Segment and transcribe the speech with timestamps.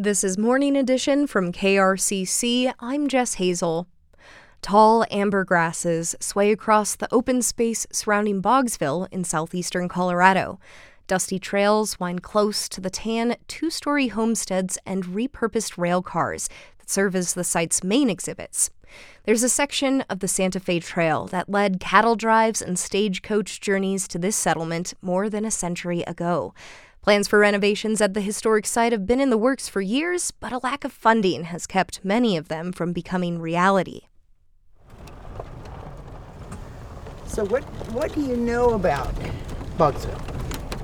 [0.00, 2.72] This is Morning Edition from KRCC.
[2.78, 3.88] I'm Jess Hazel.
[4.62, 10.60] Tall amber grasses sway across the open space surrounding Boggsville in southeastern Colorado.
[11.08, 16.88] Dusty trails wind close to the tan two story homesteads and repurposed rail cars that
[16.88, 18.70] serve as the site's main exhibits.
[19.24, 24.06] There's a section of the Santa Fe Trail that led cattle drives and stagecoach journeys
[24.08, 26.54] to this settlement more than a century ago.
[27.00, 30.52] Plans for renovations at the historic site have been in the works for years, but
[30.52, 34.02] a lack of funding has kept many of them from becoming reality.
[37.26, 39.14] So what what do you know about
[39.76, 40.20] Boggsville?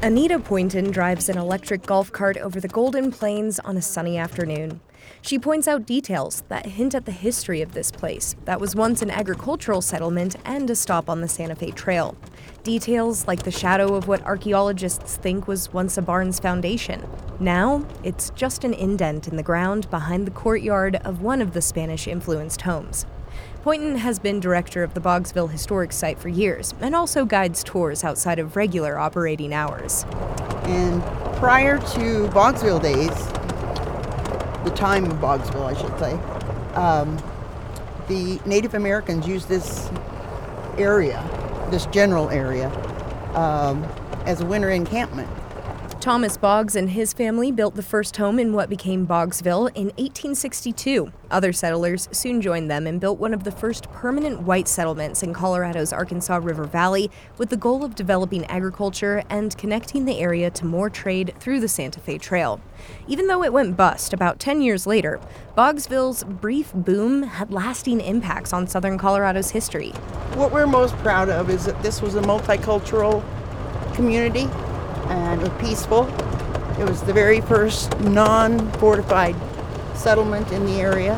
[0.02, 4.80] Anita Poynton drives an electric golf cart over the Golden Plains on a sunny afternoon.
[5.22, 9.00] She points out details that hint at the history of this place that was once
[9.00, 12.16] an agricultural settlement and a stop on the Santa Fe Trail.
[12.62, 17.08] Details like the shadow of what archaeologists think was once a barn's foundation.
[17.40, 21.62] Now, it's just an indent in the ground behind the courtyard of one of the
[21.62, 23.06] Spanish influenced homes.
[23.62, 28.04] Poynton has been director of the Boggsville Historic Site for years and also guides tours
[28.04, 30.04] outside of regular operating hours.
[30.64, 31.02] And
[31.36, 33.43] prior to Boggsville days,
[34.64, 36.12] the time of Boggsville, I should say,
[36.74, 37.16] um,
[38.08, 39.90] the Native Americans used this
[40.78, 41.22] area,
[41.70, 42.68] this general area,
[43.34, 43.84] um,
[44.26, 45.28] as a winter encampment.
[46.04, 51.10] Thomas Boggs and his family built the first home in what became Boggsville in 1862.
[51.30, 55.32] Other settlers soon joined them and built one of the first permanent white settlements in
[55.32, 60.66] Colorado's Arkansas River Valley with the goal of developing agriculture and connecting the area to
[60.66, 62.60] more trade through the Santa Fe Trail.
[63.08, 65.18] Even though it went bust about 10 years later,
[65.56, 69.92] Boggsville's brief boom had lasting impacts on southern Colorado's history.
[70.34, 73.24] What we're most proud of is that this was a multicultural
[73.94, 74.50] community
[75.08, 76.06] and peaceful.
[76.78, 79.36] It was the very first non fortified
[79.94, 81.14] settlement in the area,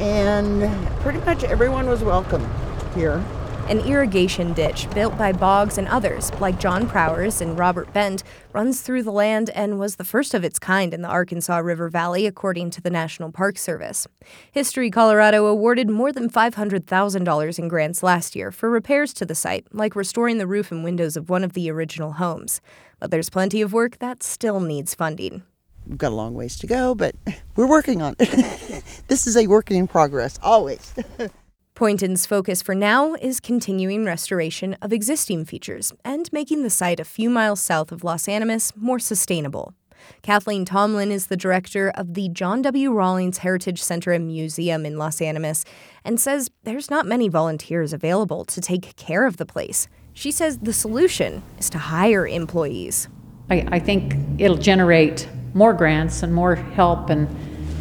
[0.00, 2.46] and pretty much everyone was welcome
[2.94, 3.24] here.
[3.68, 8.22] An irrigation ditch built by Boggs and others, like John Prowers and Robert Bent,
[8.52, 11.88] runs through the land and was the first of its kind in the Arkansas River
[11.88, 14.06] Valley, according to the National Park Service.
[14.52, 19.66] History Colorado awarded more than $500,000 in grants last year for repairs to the site,
[19.72, 22.60] like restoring the roof and windows of one of the original homes.
[23.00, 25.42] But there's plenty of work that still needs funding.
[25.88, 27.16] We've got a long ways to go, but
[27.56, 28.84] we're working on it.
[29.08, 30.94] this is a work in progress, always.
[31.76, 37.04] Poynton's focus for now is continuing restoration of existing features and making the site a
[37.04, 39.74] few miles south of Las Animas more sustainable.
[40.22, 42.92] Kathleen Tomlin is the director of the John W.
[42.92, 45.66] Rawlins Heritage Center and Museum in Las Animas
[46.02, 49.86] and says there's not many volunteers available to take care of the place.
[50.14, 53.06] She says the solution is to hire employees.
[53.50, 57.28] I, I think it'll generate more grants and more help and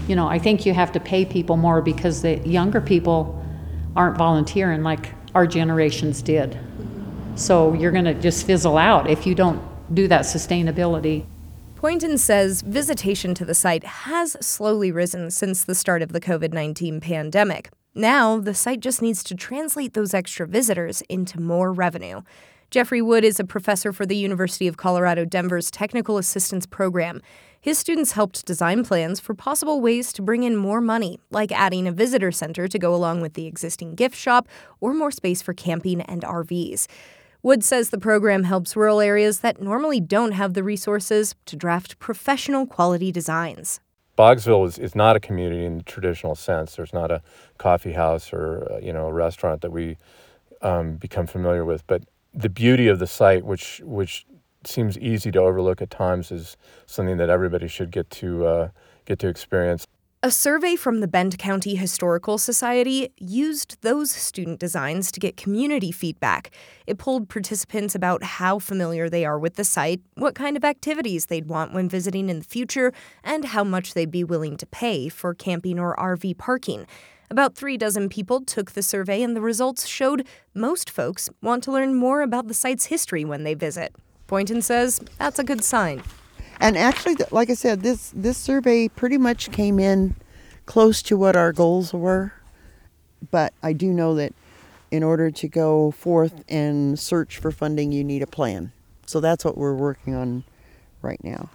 [0.09, 3.41] you know, I think you have to pay people more because the younger people
[3.95, 6.57] aren't volunteering like our generations did.
[7.35, 9.61] So you're going to just fizzle out if you don't
[9.94, 11.25] do that sustainability.
[11.75, 16.53] Poynton says visitation to the site has slowly risen since the start of the COVID
[16.53, 17.69] 19 pandemic.
[17.94, 22.22] Now, the site just needs to translate those extra visitors into more revenue.
[22.72, 27.22] Jeffrey Wood is a professor for the University of Colorado Denver's Technical Assistance Program.
[27.62, 31.88] His students helped design plans for possible ways to bring in more money, like adding
[31.88, 34.48] a visitor center to go along with the existing gift shop
[34.81, 36.88] or more space for camping and RVs.
[37.44, 42.00] Wood says the program helps rural areas that normally don't have the resources to draft
[42.00, 43.80] professional quality designs.
[44.18, 46.76] Boggsville is, is not a community in the traditional sense.
[46.76, 47.22] There's not a
[47.58, 49.97] coffee house or uh, you know a restaurant that we
[50.62, 51.86] um, become familiar with.
[51.86, 52.03] But
[52.35, 54.25] the beauty of the site, which which
[54.66, 58.69] seems easy to overlook at times is something that everybody should get to uh,
[59.06, 59.88] get to experience.
[60.23, 65.91] A survey from the Bent County Historical Society used those student designs to get community
[65.91, 66.50] feedback.
[66.88, 71.28] It polled participants about how familiar they are with the site, what kind of activities
[71.28, 72.91] they'd want when visiting in the future,
[73.23, 76.87] and how much they'd be willing to pay for camping or RV parking.
[77.29, 81.72] About three dozen people took the survey, and the results showed most folks want to
[81.72, 83.95] learn more about the site's history when they visit.
[84.27, 86.03] Poynton says that's a good sign.
[86.59, 90.16] And actually, like I said, this this survey pretty much came in
[90.66, 92.33] close to what our goals were.
[93.31, 94.33] But I do know that
[94.91, 98.72] in order to go forth and search for funding, you need a plan.
[99.05, 100.43] So that's what we're working on
[101.01, 101.49] right now.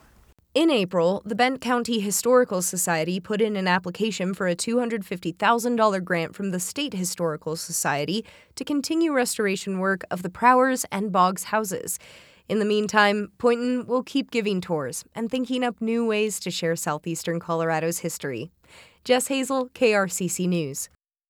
[0.52, 6.34] In April, the Bent County Historical Society put in an application for a $250,000 grant
[6.34, 8.24] from the State Historical Society
[8.56, 12.00] to continue restoration work of the Prowers and Boggs houses.
[12.48, 16.74] In the meantime, Poynton will keep giving tours and thinking up new ways to share
[16.74, 18.50] southeastern Colorado's history.
[19.04, 20.88] Jess Hazel, KRCC News.